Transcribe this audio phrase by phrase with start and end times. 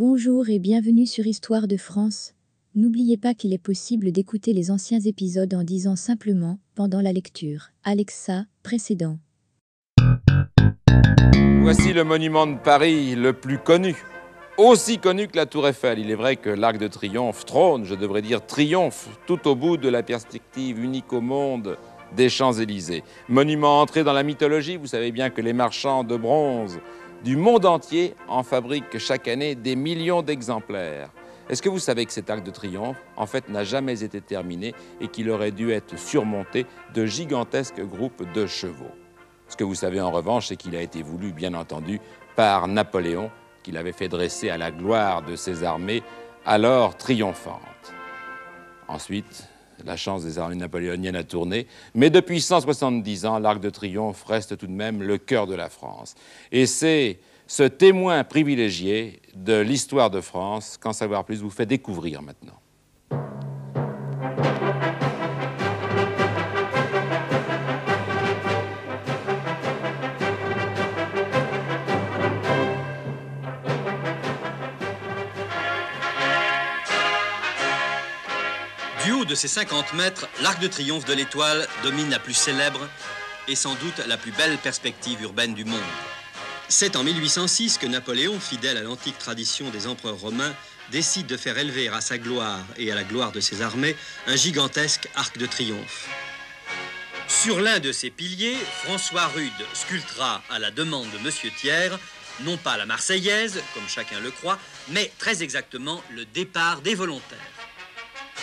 [0.00, 2.34] Bonjour et bienvenue sur Histoire de France.
[2.76, 7.70] N'oubliez pas qu'il est possible d'écouter les anciens épisodes en disant simplement, pendant la lecture,
[7.82, 9.18] Alexa, précédent.
[11.62, 13.96] Voici le monument de Paris le plus connu.
[14.56, 15.98] Aussi connu que la Tour Eiffel.
[15.98, 19.78] Il est vrai que l'Arc de Triomphe trône, je devrais dire triomphe, tout au bout
[19.78, 21.76] de la perspective unique au monde
[22.16, 23.02] des Champs-Élysées.
[23.28, 26.78] Monument entré dans la mythologie, vous savez bien que les marchands de bronze
[27.24, 31.10] du monde entier en fabriquent chaque année des millions d'exemplaires.
[31.48, 34.74] Est-ce que vous savez que cet arc de triomphe, en fait, n'a jamais été terminé
[35.00, 38.92] et qu'il aurait dû être surmonté de gigantesques groupes de chevaux?
[39.48, 42.00] Ce que vous savez en revanche, c'est qu'il a été voulu, bien entendu,
[42.36, 43.30] par Napoléon,
[43.62, 46.02] qu'il avait fait dresser à la gloire de ses armées,
[46.44, 47.94] alors triomphantes.
[48.86, 49.48] Ensuite,
[49.84, 54.56] la chance des armées napoléoniennes a tourné, mais depuis 170 ans, l'Arc de Triomphe reste
[54.56, 56.14] tout de même le cœur de la France.
[56.52, 62.22] Et c'est ce témoin privilégié de l'histoire de France qu'en savoir plus vous fait découvrir
[62.22, 62.60] maintenant.
[79.28, 82.88] De ses 50 mètres, l'Arc de Triomphe de l'Étoile domine la plus célèbre
[83.46, 85.80] et sans doute la plus belle perspective urbaine du monde.
[86.68, 90.54] C'est en 1806 que Napoléon, fidèle à l'antique tradition des empereurs romains,
[90.90, 94.36] décide de faire élever à sa gloire et à la gloire de ses armées un
[94.36, 96.08] gigantesque arc de triomphe.
[97.28, 101.96] Sur l'un de ses piliers, François Rude sculptera à la demande de Monsieur Thiers,
[102.40, 107.67] non pas la Marseillaise, comme chacun le croit, mais très exactement le départ des volontaires.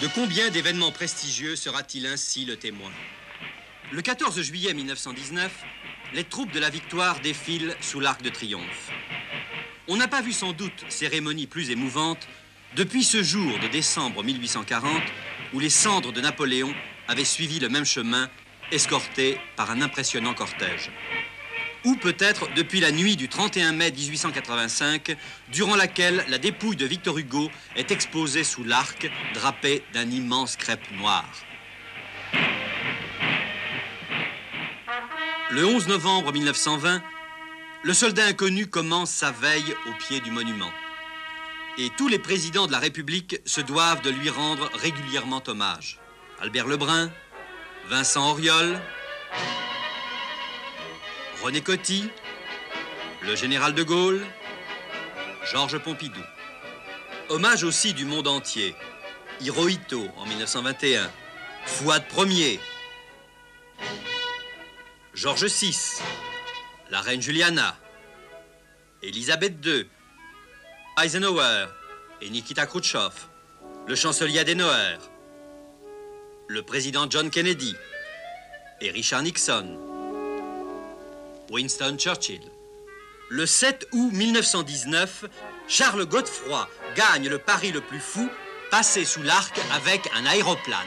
[0.00, 2.90] De combien d'événements prestigieux sera-t-il ainsi le témoin?
[3.92, 5.52] Le 14 juillet 1919,
[6.14, 8.90] les troupes de la victoire défilent sous l'Arc de Triomphe.
[9.88, 12.26] On n'a pas vu sans doute cérémonie plus émouvante
[12.76, 15.02] depuis ce jour de décembre 1840
[15.52, 16.74] où les cendres de Napoléon
[17.06, 18.30] avaient suivi le même chemin,
[18.72, 20.90] escortés par un impressionnant cortège.
[21.84, 25.16] Ou peut-être depuis la nuit du 31 mai 1885,
[25.50, 30.90] durant laquelle la dépouille de Victor Hugo est exposée sous l'arc, drapée d'un immense crêpe
[30.98, 31.24] noir.
[35.50, 37.02] Le 11 novembre 1920,
[37.82, 40.70] le soldat inconnu commence sa veille au pied du monument.
[41.78, 45.98] Et tous les présidents de la République se doivent de lui rendre régulièrement hommage.
[46.40, 47.10] Albert Lebrun,
[47.88, 48.78] Vincent Auriol,
[51.42, 52.04] René Coty,
[53.22, 54.26] le général de Gaulle,
[55.50, 56.20] Georges Pompidou.
[57.30, 58.74] Hommage aussi du monde entier.
[59.40, 61.10] Hirohito en 1921,
[61.64, 62.60] Fouad Ier,
[65.14, 65.74] Georges VI,
[66.90, 67.74] la reine Juliana,
[69.02, 69.88] Elisabeth II,
[71.02, 71.68] Eisenhower
[72.20, 73.12] et Nikita Khrouchtchev,
[73.88, 74.98] le chancelier Adenauer,
[76.48, 77.74] le président John Kennedy
[78.82, 79.99] et Richard Nixon,
[81.50, 82.40] Winston Churchill.
[83.28, 85.24] Le 7 août 1919,
[85.66, 88.28] Charles Godefroy gagne le pari le plus fou,
[88.70, 90.78] passer sous l'arc avec un aéroplane.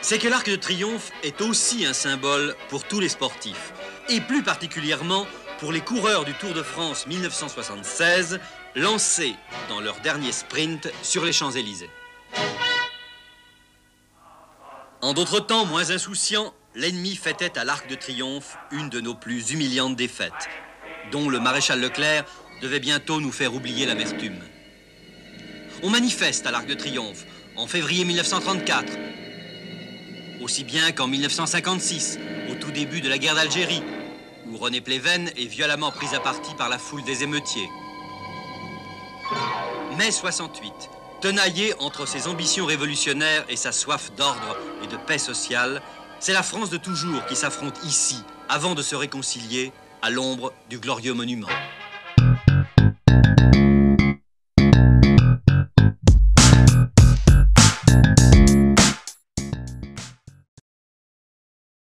[0.00, 3.72] C'est que l'arc de triomphe est aussi un symbole pour tous les sportifs,
[4.08, 5.26] et plus particulièrement
[5.60, 8.40] pour les coureurs du Tour de France 1976,
[8.74, 9.36] lancés
[9.68, 11.90] dans leur dernier sprint sur les Champs-Élysées.
[15.00, 19.50] En d'autres temps moins insouciants, l'ennemi fêtait à l'Arc de Triomphe une de nos plus
[19.50, 20.48] humiliantes défaites,
[21.10, 22.24] dont le maréchal Leclerc
[22.62, 24.38] devait bientôt nous faire oublier l'amertume.
[25.82, 27.24] On manifeste à l'Arc de Triomphe
[27.56, 28.92] en février 1934,
[30.40, 32.18] aussi bien qu'en 1956,
[32.50, 33.82] au tout début de la guerre d'Algérie,
[34.46, 37.68] où René Pleven est violemment pris à partie par la foule des émeutiers.
[39.98, 40.72] Mai 68,
[41.20, 45.82] tenaillé entre ses ambitions révolutionnaires et sa soif d'ordre et de paix sociale,
[46.22, 49.72] c'est la France de toujours qui s'affronte ici, avant de se réconcilier
[50.02, 51.48] à l'ombre du glorieux monument.